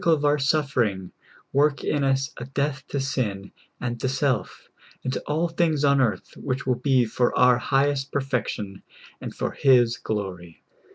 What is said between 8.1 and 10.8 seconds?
perfection and for His glory.